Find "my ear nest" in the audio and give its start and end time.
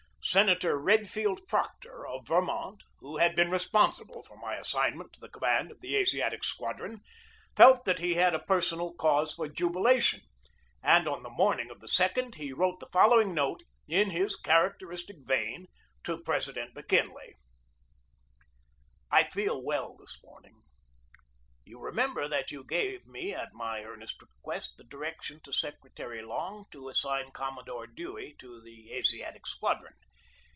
23.53-24.21